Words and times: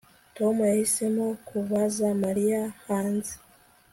Tom 0.35 0.55
yahisemo 0.69 1.25
kubaza 1.47 2.07
Mariya 2.23 2.61
hanze 2.85 3.33